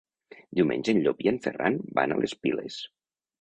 Diumenge 0.59 0.95
en 0.95 1.01
Llop 1.07 1.21
i 1.25 1.29
en 1.33 1.37
Ferran 1.43 1.77
van 2.01 2.15
a 2.15 2.19
les 2.25 2.35
Piles. 2.47 2.81